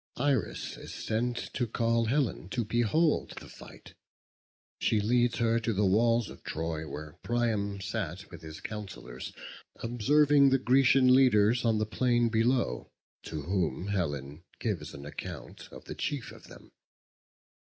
[0.17, 3.93] Iris is sent to call Helen to behold the fight.
[4.79, 9.31] She leads her to the walls of Troy, where Priam sat with his counsellors,
[9.75, 12.89] observing the Grecian leaders on the plain below,
[13.25, 16.71] to whom Helen gives an account of the chief of them.